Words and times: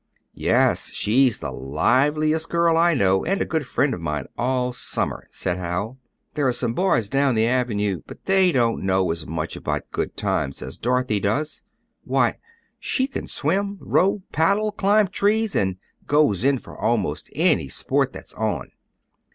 "Yes, 0.33 0.91
she's 0.91 1.37
the 1.37 1.51
liveliest 1.51 2.49
girl 2.49 2.75
I 2.75 2.95
know, 2.95 3.23
and 3.23 3.39
a 3.39 3.45
good 3.45 3.67
friend 3.67 3.93
of 3.93 4.01
mine 4.01 4.25
all 4.35 4.71
summer," 4.73 5.27
said 5.29 5.57
Hal. 5.57 5.99
"There 6.33 6.47
are 6.47 6.51
some 6.51 6.73
boys 6.73 7.07
down 7.07 7.35
the 7.35 7.45
avenue, 7.45 8.01
but 8.07 8.25
they 8.25 8.51
don't 8.51 8.83
know 8.83 9.11
as 9.11 9.27
much 9.27 9.55
about 9.55 9.91
good 9.91 10.17
times 10.17 10.63
as 10.63 10.77
Dorothy 10.79 11.19
does. 11.19 11.61
Why, 12.03 12.39
she 12.79 13.05
can 13.05 13.27
swim, 13.27 13.77
row, 13.79 14.23
paddle, 14.31 14.71
climb 14.71 15.07
trees, 15.07 15.55
and 15.55 15.77
goes 16.07 16.43
in 16.43 16.57
for 16.57 16.75
almost 16.75 17.29
any 17.35 17.69
sport 17.69 18.11
that's 18.11 18.33
on. 18.33 18.71